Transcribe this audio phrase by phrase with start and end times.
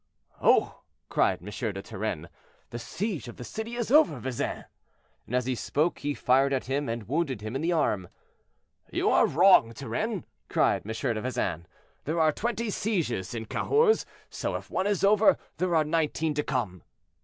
[0.41, 1.73] "Oh!" cried M.
[1.73, 2.27] de Turenne,
[2.71, 4.65] "the siege of the city is over, Vezin."
[5.27, 8.09] And as he spoke he fired at him and wounded him in the arm.
[8.91, 10.91] "You are wrong, Turenne," cried M.
[10.91, 11.67] de Vezin,
[12.05, 16.41] "there are twenty sieges in Cahors; so if one is over, there are nineteen to
[16.41, 16.81] come."